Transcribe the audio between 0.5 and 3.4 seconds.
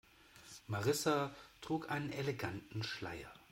Marissa trug einen eleganten Schleier.